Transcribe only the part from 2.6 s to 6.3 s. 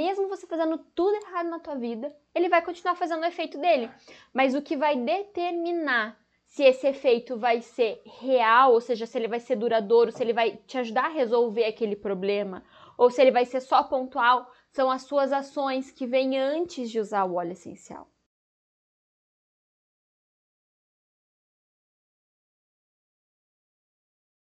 continuar fazendo o efeito dele. Mas o que vai determinar